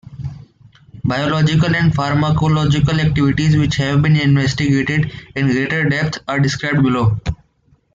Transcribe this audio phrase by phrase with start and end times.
[1.03, 7.19] Biological and pharmacological activities which have been investigated in greater depth are described below.